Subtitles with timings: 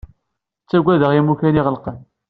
[0.63, 1.97] Ttagadeɣ imukan iɣelqen.